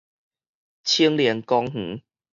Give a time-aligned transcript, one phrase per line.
[0.83, 2.01] 青年公園